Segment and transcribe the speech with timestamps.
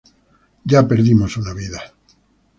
[0.65, 1.93] Ya perdimos una vida.